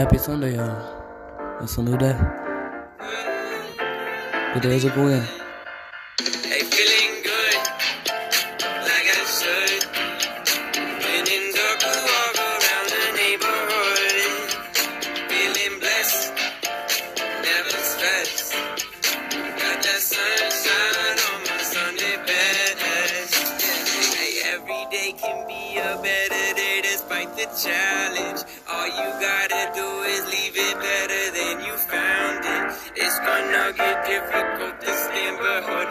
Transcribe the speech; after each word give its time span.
Happy 0.00 0.16
Sunday, 0.16 0.56
y'all. 0.56 1.60
It's 1.62 1.76
a 1.76 1.82
new 1.82 1.94
day. 1.98 2.16
The 4.54 4.60
days 4.62 4.86
are 4.86 4.94
going. 4.96 5.39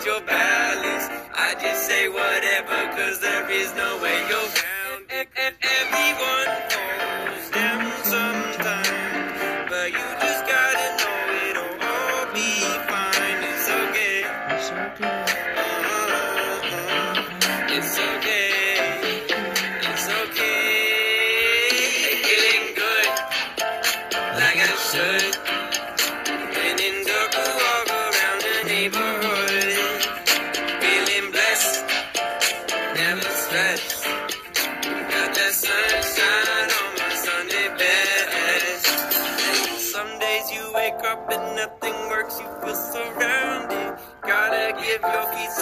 your 0.06 0.22
balance. 0.22 1.06
I 1.36 1.56
just 1.62 1.88
say 1.88 2.08
whatever, 2.08 2.78
cause 2.96 3.20
there 3.20 3.50
is 3.50 3.74
no 3.76 4.02
way. 4.02 4.09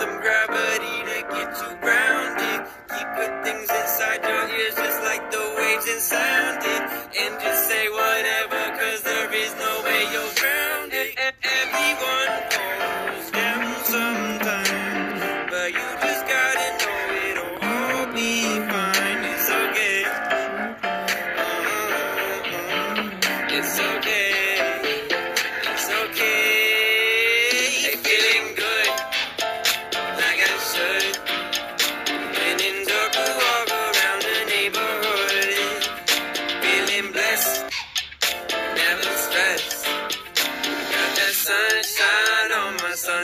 some 0.07 0.21
gravity 0.21 0.97
to 1.09 1.17
get 1.35 1.49
you 1.61 1.71
grounded. 1.83 2.59
Keep 2.93 3.07
good 3.17 3.33
things 3.43 3.67
inside 3.79 4.21
your 4.23 4.43
ears, 4.57 4.75
just 4.75 4.99
like 5.03 5.23
the 5.31 5.43
waves 5.57 5.87
and 5.93 6.01
sound 6.01 6.59
it. 6.63 6.83
And 7.21 7.33
just 7.41 7.67
say 7.67 7.89
what. 7.89 8.16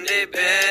They 0.06 0.26
the. 0.26 0.63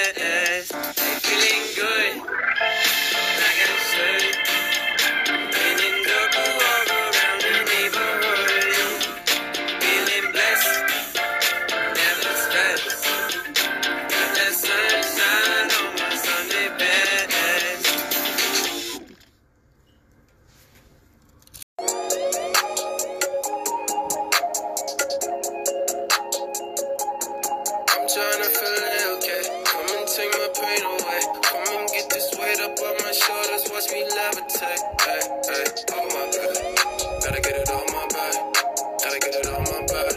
it 39.42 39.48
on 39.54 39.64
my 39.64 39.80
back. 39.86 40.14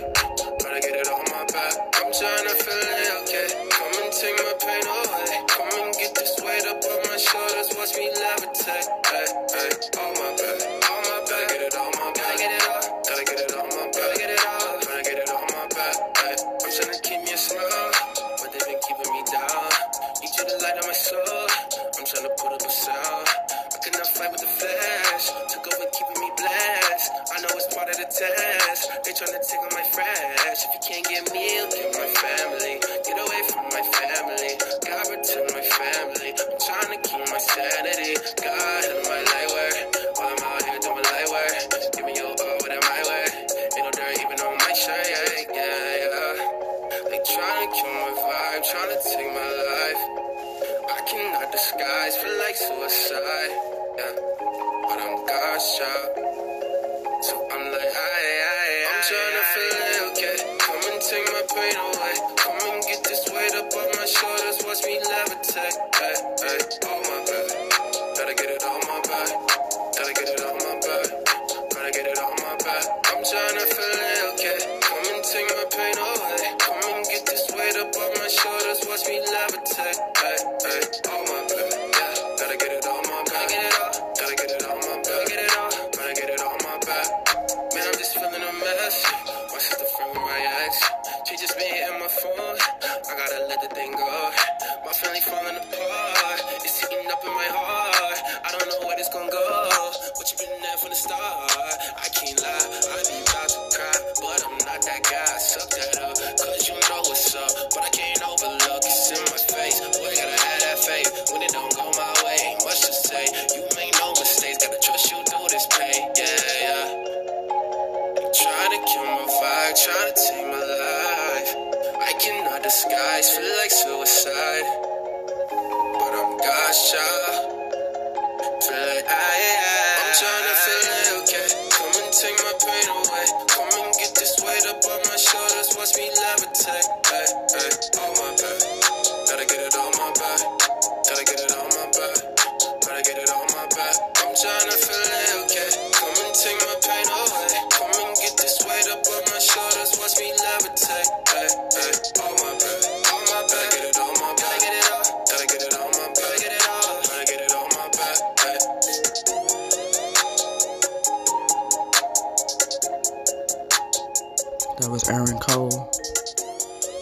Gotta 0.62 0.80
get 0.81 0.96
it 0.96 1.08
on 1.08 1.25
my 1.31 1.46
back. 1.52 1.74
I'm 1.96 2.12
tryna 2.13 2.53
feel 2.62 2.78
it, 2.78 3.12
okay. 3.24 3.47
Come 3.72 4.03
and 4.03 4.13
take 4.13 4.38
my 4.38 4.53
pain 4.62 4.86
away. 4.86 5.46
Come 5.50 5.86
and 5.86 5.94
get 5.96 6.16
this 6.16 6.36
weight 6.44 6.66
up 6.68 6.84
on 6.84 7.00
my 7.09 7.18
shoulders. 7.18 7.69
Watch 7.78 7.96
me 7.97 8.12
levitate. 8.14 8.95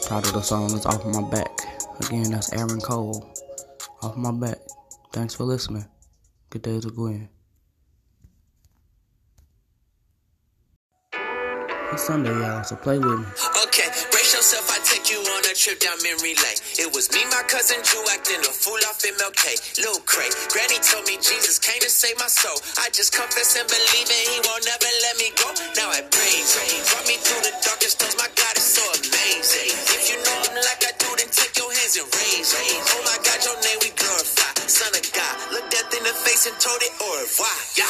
Title 0.04 0.30
of 0.30 0.36
the 0.36 0.42
song 0.42 0.68
is 0.76 0.86
Off 0.86 1.06
My 1.06 1.24
Back. 1.32 1.48
Again, 2.04 2.32
that's 2.32 2.52
Aaron 2.52 2.82
Cole. 2.82 3.24
Off 4.04 4.18
My 4.18 4.32
Back. 4.32 4.60
Thanks 5.14 5.34
for 5.34 5.46
listening. 5.46 5.86
Good 6.50 6.64
day 6.64 6.80
to 6.82 6.92
Gwen. 6.92 7.30
It's 11.94 12.04
Sunday, 12.04 12.36
y'all, 12.36 12.64
so 12.66 12.76
play 12.76 13.00
with 13.00 13.22
me. 13.22 13.26
Okay, 13.64 13.88
brace 14.12 14.34
yourself, 14.36 14.68
I 14.68 14.82
take 14.84 15.08
you 15.08 15.24
on 15.24 15.42
a 15.48 15.54
trip 15.56 15.80
down 15.80 15.96
memory 16.04 16.36
lane. 16.36 16.60
It 16.84 16.92
was 16.92 17.08
me, 17.16 17.24
my 17.32 17.44
cousin 17.48 17.80
Drew, 17.88 18.04
acting 18.12 18.44
a 18.44 18.52
fool 18.52 18.82
off 18.92 19.00
MLK. 19.00 19.80
Lil 19.80 20.02
Cray, 20.04 20.28
Granny 20.52 20.84
told 20.84 21.08
me 21.08 21.16
Jesus 21.24 21.60
came 21.60 21.80
to 21.80 21.90
save 21.90 22.20
my 22.20 22.28
soul. 22.28 22.60
I 22.82 22.90
just 22.92 23.16
confess 23.16 23.56
and 23.56 23.70
believe 23.70 24.10
and 24.10 24.26
he 24.36 24.38
won't 24.44 24.66
never 24.68 24.92
let 25.08 25.16
me 25.22 25.32
go. 25.40 25.48
Now 25.80 25.96
I 25.96 26.02
praise 26.12 26.52
him. 26.60 26.84
Brought 26.92 27.08
me 27.08 27.16
through 27.24 27.46
the 27.48 27.54
darkest 27.64 28.02
times, 28.02 28.18
my 28.20 28.28
God 28.36 28.58
is 28.58 28.66
so 28.68 28.84
amazing. 29.00 29.13
If 29.26 30.12
you 30.12 30.18
know 30.20 30.36
him 30.44 30.56
like 30.56 30.84
I 30.84 30.92
do, 31.00 31.08
then 31.16 31.32
take 31.32 31.56
your 31.56 31.72
hands 31.72 31.96
and 31.96 32.08
raise. 32.12 32.52
Oh 32.52 33.02
my 33.08 33.16
God, 33.24 33.40
your 33.46 33.56
name 33.64 33.80
we 33.82 33.92
glorify. 33.96 34.52
Son 34.68 34.92
of 34.92 35.14
God, 35.14 35.36
look 35.54 35.70
death 35.72 35.96
in 35.96 36.04
the 36.04 36.12
face 36.28 36.46
and 36.48 36.60
told 36.60 36.82
it 36.84 36.92
au 37.00 37.22
revoir. 37.22 37.48
Yeah. 37.78 37.88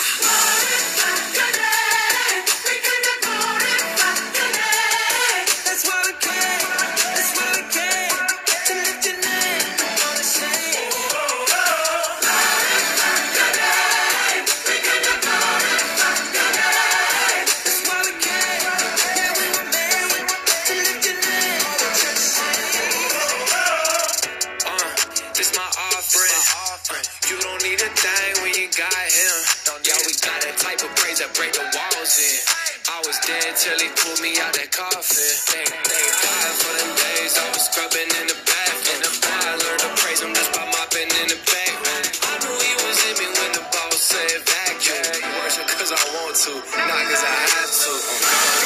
To, 46.33 46.49
cause 46.49 47.23
I 47.23 47.29
have 47.29 47.69
to. 47.69 48.62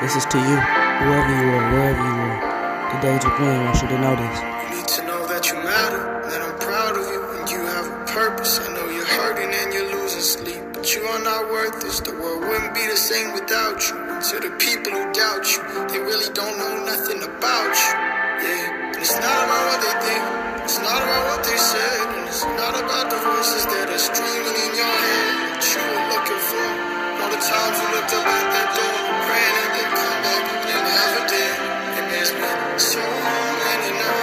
This 0.00 0.16
is 0.16 0.24
to 0.32 0.38
you, 0.38 0.56
whoever 0.56 1.28
you 1.28 1.48
are, 1.60 1.66
wherever 1.76 2.00
you 2.00 2.16
are. 2.24 2.40
Today's 2.96 3.20
with 3.20 3.36
Gwen, 3.36 3.68
want 3.68 3.82
you 3.84 3.88
to 3.92 3.98
know 4.00 4.16
this. 4.16 4.36
You 4.40 4.80
need 4.80 4.88
to 4.96 5.02
know 5.04 5.28
that 5.28 5.44
you 5.44 5.60
matter, 5.60 6.24
that 6.24 6.40
I'm 6.40 6.56
proud 6.56 6.96
of 6.96 7.04
you, 7.04 7.20
and 7.36 7.44
you 7.52 7.60
have 7.68 7.84
a 7.84 8.08
purpose. 8.08 8.64
I 8.64 8.72
know 8.72 8.88
you're 8.88 9.04
hurting 9.04 9.52
and 9.52 9.74
you're 9.76 9.92
losing 9.92 10.24
sleep, 10.24 10.64
but 10.72 10.88
you 10.96 11.04
are 11.04 11.20
not 11.20 11.52
worth 11.52 11.84
this. 11.84 12.00
The 12.00 12.16
world 12.16 12.40
wouldn't 12.48 12.72
be 12.72 12.80
the 12.88 12.96
same 12.96 13.36
without 13.36 13.76
you. 13.92 14.00
And 14.00 14.24
to 14.24 14.40
the 14.40 14.56
people 14.56 14.88
who 14.88 15.04
doubt 15.12 15.44
you, 15.52 15.60
they 15.92 16.00
really 16.00 16.32
don't 16.32 16.56
know 16.56 16.80
nothing 16.80 17.20
about 17.20 17.68
you. 17.76 17.92
Yeah, 18.40 18.96
and 18.96 19.04
it's 19.04 19.20
not 19.20 19.36
about 19.36 19.62
what 19.68 19.80
they 19.84 19.96
think, 20.00 20.24
it's 20.64 20.80
not 20.80 20.96
about 20.96 21.22
what 21.28 21.44
they 21.44 21.60
said, 21.60 22.08
and 22.16 22.24
it's 22.24 22.48
not 22.56 22.72
about 22.72 23.12
the 23.12 23.20
voices 23.20 23.68
that 23.68 23.92
are 23.92 24.00
streaming 24.00 24.56
in 24.64 24.72
your 24.80 24.96
head 24.96 25.60
that 25.60 25.64
you 25.68 25.82
were 25.92 26.04
looking 26.08 26.40
for. 26.48 26.89
The 27.30 27.36
times 27.36 27.78
you 27.78 27.88
looked 27.94 28.12
up 28.12 28.26
at 28.26 28.46
that 28.50 28.68
door, 28.74 29.02
praying 29.22 29.56
it 29.62 29.70
didn't 29.78 29.94
come 29.94 30.18
back, 30.26 30.44
and 30.66 30.82
never 30.82 31.22
did. 31.30 31.56
And 31.96 32.06
there's 32.10 32.32
been 32.34 32.78
so 32.78 32.98
many 32.98 33.90
nights 33.94 34.19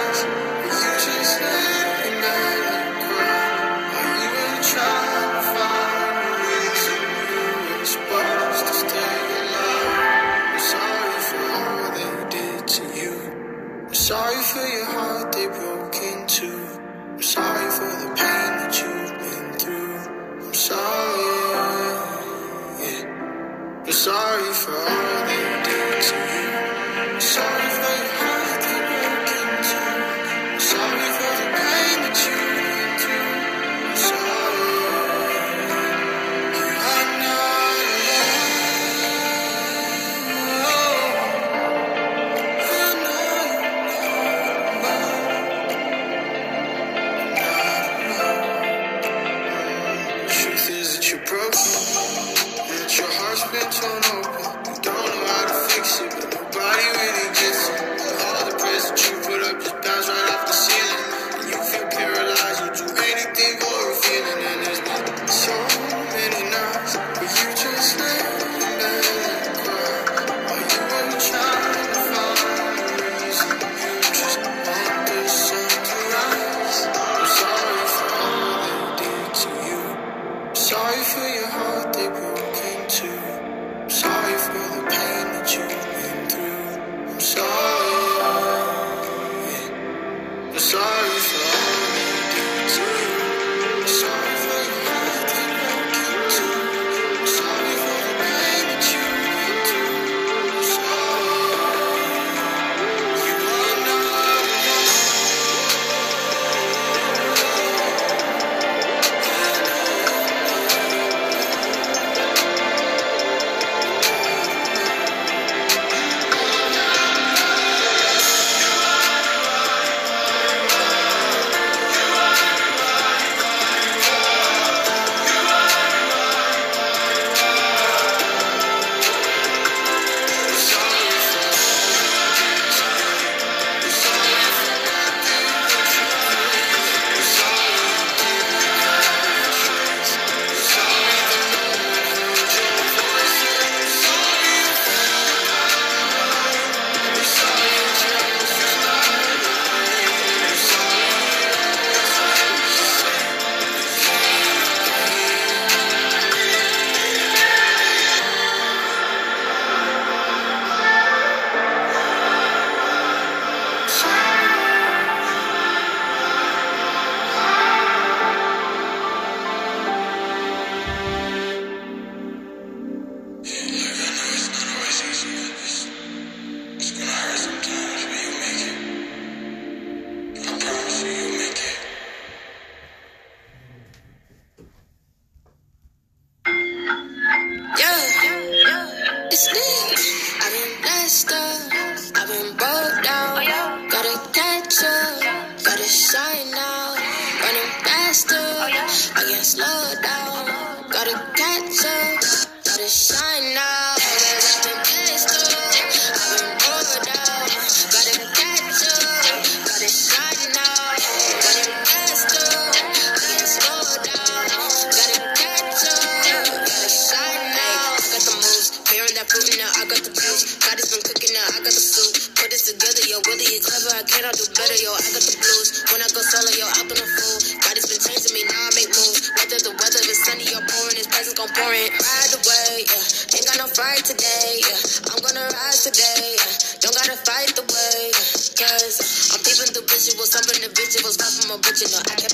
original. 241.66 242.00
I 242.06 242.27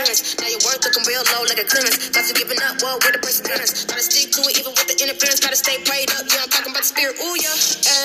Now 0.00 0.48
your 0.48 0.64
worth 0.64 0.80
looking 0.80 1.04
real 1.04 1.20
low 1.36 1.44
like 1.44 1.60
a 1.60 1.68
clearance. 1.68 2.08
Got 2.08 2.24
you 2.24 2.32
giving 2.32 2.56
up, 2.64 2.80
well, 2.80 2.96
with 3.04 3.12
the 3.12 3.20
perseverance. 3.20 3.84
Gotta 3.84 4.00
stick 4.00 4.32
to 4.32 4.40
it 4.48 4.56
even 4.56 4.72
with 4.72 4.88
the 4.88 4.96
interference. 4.96 5.44
Gotta 5.44 5.60
stay 5.60 5.76
prayed 5.84 6.08
up, 6.16 6.24
yeah, 6.24 6.40
I'm 6.40 6.48
talking 6.48 6.72
about 6.72 6.88
the 6.88 6.92
spirit. 6.92 7.20
Ooh, 7.20 7.36
yeah, 7.36 7.52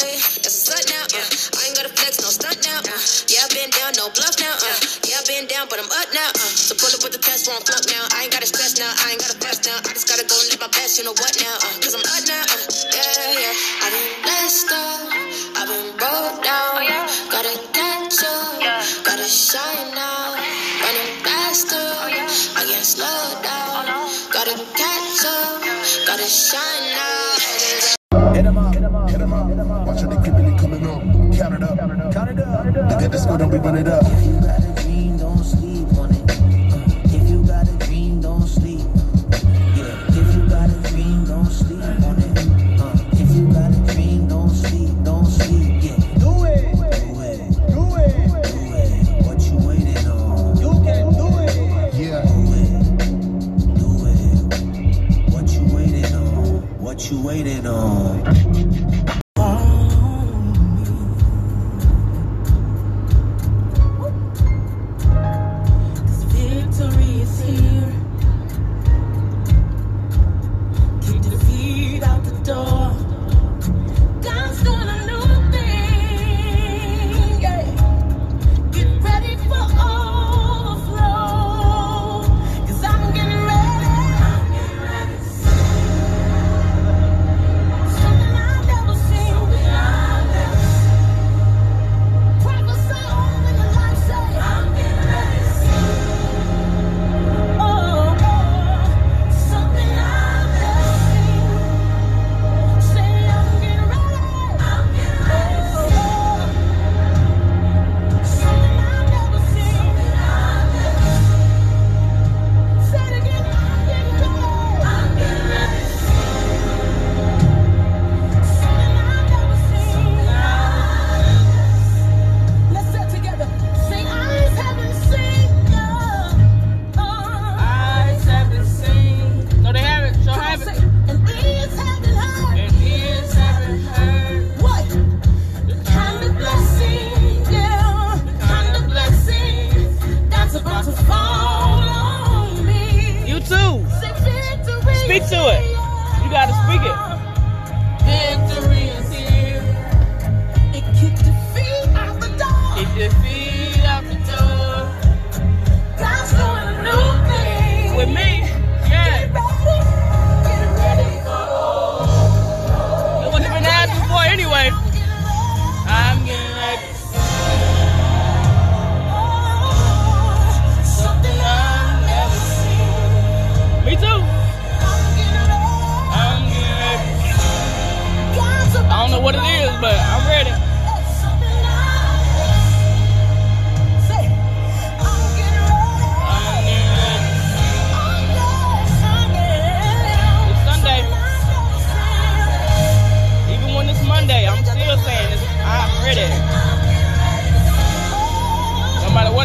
ayy, 0.04 0.20
that's 0.44 0.68
a 0.68 0.76
up 0.76 0.84
now. 0.92 1.08
Uh. 1.08 1.24
I 1.56 1.72
ain't 1.72 1.76
gotta 1.80 1.96
flex, 1.96 2.20
no 2.20 2.28
stunt 2.36 2.60
now. 2.68 2.84
Uh. 2.84 3.00
Yeah, 3.32 3.48
I've 3.48 3.56
been 3.56 3.72
down, 3.72 3.96
no 3.96 4.12
bluff 4.12 4.36
now. 4.44 4.60
Uh. 4.60 4.76
Yeah, 5.08 5.24
I've 5.24 5.28
been 5.32 5.48
down, 5.48 5.72
but 5.72 5.80
I'm 5.80 5.88
up 5.88 6.10
now. 6.12 6.36
Uh. 6.36 6.52
So 6.52 6.76
pull 6.76 6.92
up 6.92 7.00
with 7.00 7.16
the 7.16 7.24
test, 7.24 7.48
where 7.48 7.56
I'm 7.56 7.64
flunk 7.64 7.88
now. 7.88 8.04
I 8.12 8.28
ain't 8.28 8.34
gotta 8.36 8.48
stress 8.52 8.76
now, 8.76 8.92
I 8.92 9.16
ain't 9.16 9.24
gotta 9.24 9.40
fuss 9.40 9.64
now. 9.64 9.80
I 9.80 9.96
just 9.96 10.12
gotta 10.12 10.28
go 10.28 10.36
and 10.36 10.52
live 10.52 10.62
my 10.62 10.72
best, 10.76 11.00
you 11.00 11.08
know 11.08 11.16
what 11.16 11.32
now? 11.40 11.56
Uh. 11.64 11.80
Cause 11.80 11.96
I'm 11.96 12.05
gotta 26.18 26.30
shine 26.30 26.96
now. 26.96 28.34
Hit 28.34 28.46
him 28.46 28.58
up, 28.58 28.74
hit 28.74 28.84
him 28.84 28.96
up, 28.96 29.10
hit 29.10 29.20
him 29.20 29.34
up. 29.34 29.88
Watch 29.88 30.02
how 30.02 30.08
they 30.08 30.16
coming 30.58 30.88
up. 30.88 31.02
Count 31.38 31.56
it 31.56 31.64
up, 31.64 32.14
count 32.14 32.32
it 32.32 32.40
up. 32.40 32.66
Look 32.90 33.02
at 33.02 33.12
the 33.12 33.18
score, 33.18 33.38
don't 33.38 33.52
we 33.52 33.58
run 33.58 33.78
it 33.78 33.88
up. 33.88 34.45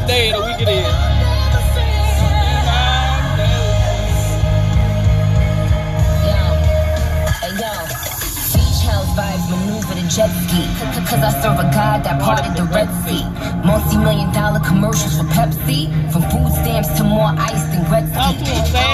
what 0.01 0.09
day 0.09 0.33
of 0.33 0.41
the 0.41 0.47
week 0.47 0.61
it 0.61 0.69
is. 0.69 1.21
Maneuver 9.51 9.95
the 9.95 10.07
jet 10.09 10.31
ski, 10.47 10.63
cause 11.09 11.23
I 11.25 11.31
serve 11.43 11.59
a 11.59 11.71
god 11.75 12.05
that 12.05 12.21
parted 12.23 12.55
the 12.57 12.65
Red 12.65 12.89
Sea. 13.03 13.25
Multi 13.67 13.97
million 13.97 14.33
dollar 14.33 14.61
commercials 14.61 15.19
for 15.19 15.25
Pepsi, 15.25 15.91
from 16.13 16.23
food 16.31 16.53
stamps 16.53 16.89
to 16.99 17.05
more 17.05 17.33
ice 17.37 17.65
than 17.75 17.91
Red 17.91 18.05
Gretzky 18.13 18.90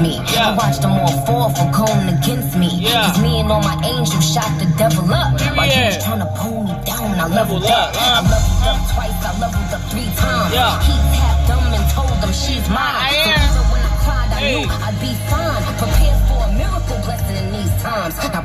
me. 0.00 0.20
Yeah. 0.32 0.50
I 0.50 0.56
watch 0.56 0.78
them 0.78 0.92
all 0.92 1.12
fall 1.26 1.50
for 1.50 1.68
going 1.72 2.08
against 2.08 2.56
me. 2.56 2.68
Yeah. 2.72 3.10
Cause 3.12 3.20
me 3.22 3.40
and 3.40 3.50
all 3.50 3.62
my 3.62 3.76
angels 3.84 4.24
shot 4.32 4.50
the 4.58 4.66
devil 4.78 5.04
up. 5.12 5.32
Was 5.34 5.42
Yeah. 5.68 5.98
trying 5.98 6.20
to 6.20 6.30
pull 6.38 6.64
me 6.64 6.74
down, 6.84 7.18
I 7.18 7.26
leveled 7.26 7.62
Level 7.62 7.72
up. 7.72 7.96
huh? 7.96 8.22
I 8.22 8.28
leveled 8.28 8.66
up 8.70 8.78
twice, 8.94 9.18
I 9.24 9.32
leveled 9.38 9.74
up 9.74 9.82
three 9.90 10.10
times. 10.16 10.52
Yeah. 10.54 10.80
He 10.88 10.94
tapped 11.16 11.46
them 11.48 11.62
and 11.74 11.84
told 11.92 12.14
them 12.22 12.32
she's 12.32 12.66
mine. 12.68 12.78
I 12.78 13.10
am. 13.34 13.48
so 13.54 13.62
when 13.72 13.82
I 13.82 13.92
cried, 14.04 14.30
I 14.32 14.38
Hey. 14.38 14.64
knew 14.64 14.70
I'd 14.86 14.98
be 15.00 15.12
fine. 15.30 15.62
Prepared 15.78 16.20
for 16.28 16.40
a 16.46 16.50
miracle 16.52 16.98
blessing 17.04 17.36
in 17.42 17.46
these 17.52 17.74
times. 17.82 18.14
I 18.18 18.40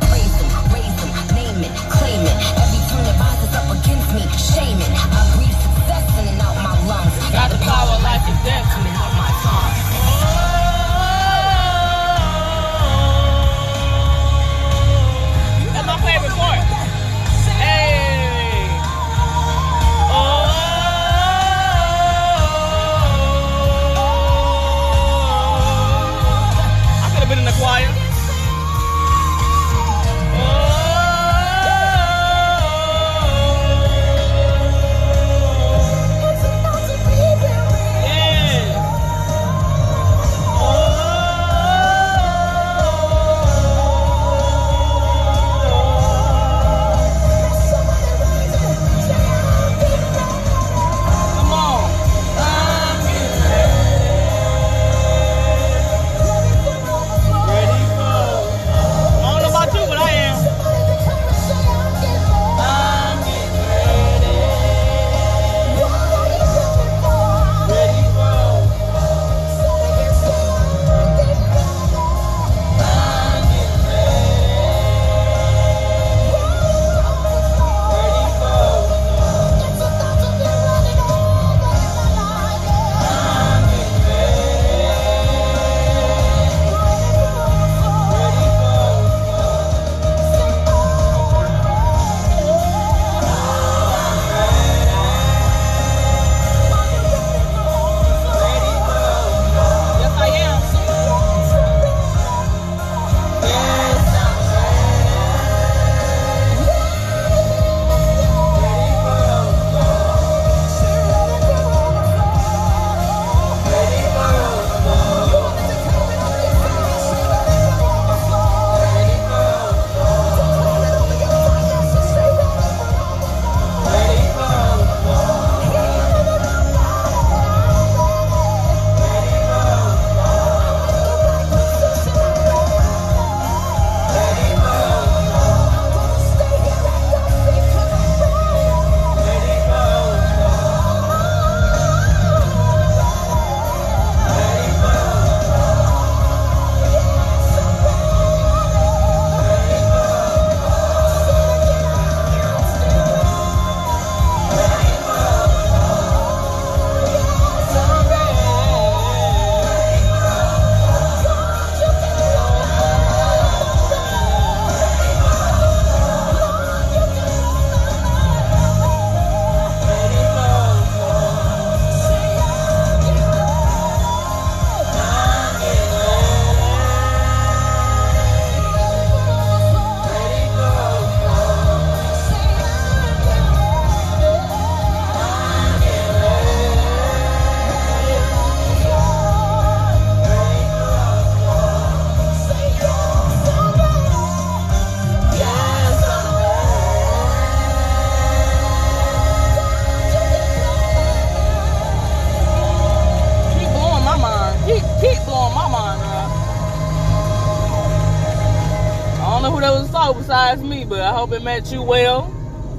don't 209.43 209.51
know 209.51 209.55
who 209.57 209.61
that 209.61 209.81
was 209.81 209.91
talking 209.91 210.21
besides 210.21 210.63
me, 210.63 210.85
but 210.85 211.01
I 211.01 211.11
hope 211.11 211.33
it 211.33 211.43
met 211.43 211.69
you 211.69 211.81
well. 211.81 212.33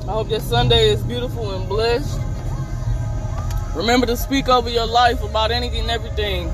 I 0.08 0.12
hope 0.12 0.30
your 0.30 0.40
Sunday 0.40 0.88
is 0.88 1.02
beautiful 1.02 1.54
and 1.54 1.68
blessed. 1.68 2.18
Remember 3.76 4.06
to 4.06 4.16
speak 4.16 4.48
over 4.48 4.70
your 4.70 4.86
life 4.86 5.22
about 5.22 5.50
anything 5.50 5.80
and 5.80 5.90
everything. 5.90 6.50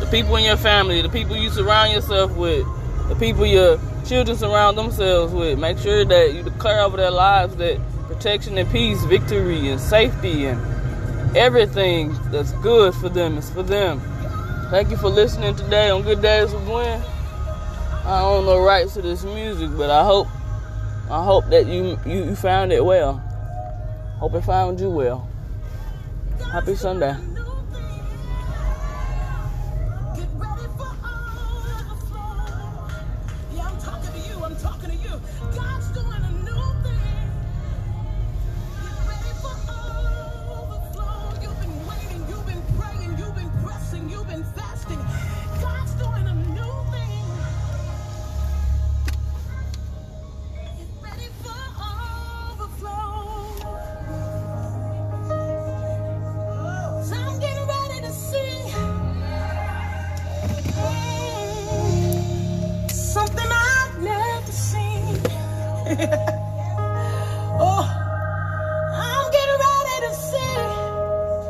The 0.00 0.08
people 0.10 0.34
in 0.34 0.42
your 0.42 0.56
family, 0.56 1.00
the 1.00 1.08
people 1.08 1.36
you 1.36 1.48
surround 1.48 1.92
yourself 1.92 2.34
with, 2.36 2.66
the 3.08 3.14
people 3.14 3.46
your 3.46 3.78
children 4.04 4.36
surround 4.36 4.76
themselves 4.76 5.32
with. 5.32 5.60
Make 5.60 5.78
sure 5.78 6.04
that 6.04 6.34
you 6.34 6.42
declare 6.42 6.80
over 6.80 6.96
their 6.96 7.12
lives 7.12 7.54
that 7.56 7.78
protection 8.08 8.58
and 8.58 8.68
peace, 8.72 9.04
victory 9.04 9.68
and 9.68 9.80
safety 9.80 10.46
and 10.46 11.36
everything 11.36 12.16
that's 12.32 12.50
good 12.64 12.96
for 12.96 13.08
them 13.08 13.38
is 13.38 13.48
for 13.48 13.62
them. 13.62 14.00
Thank 14.70 14.90
you 14.90 14.96
for 14.96 15.08
listening 15.08 15.54
today 15.54 15.88
on 15.88 16.02
Good 16.02 16.20
Days 16.20 16.52
with 16.52 16.64
Gwen. 16.64 17.00
I 18.10 18.22
don't 18.22 18.44
know 18.44 18.58
rights 18.58 18.94
to 18.94 19.02
this 19.02 19.22
music, 19.22 19.70
but 19.76 19.88
I 19.88 20.02
hope 20.02 20.26
I 21.08 21.22
hope 21.22 21.48
that 21.50 21.66
you 21.66 21.96
you, 22.04 22.24
you 22.24 22.34
found 22.34 22.72
it 22.72 22.84
well. 22.84 23.18
Hope 24.18 24.34
it 24.34 24.40
found 24.40 24.80
you 24.80 24.90
well. 24.90 25.28
Happy 26.50 26.74
Sunday. 26.74 27.14